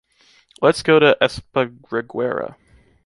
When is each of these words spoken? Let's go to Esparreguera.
Let's 0.63 0.81
go 0.81 0.97
to 0.97 1.15
Esparreguera. 1.21 2.55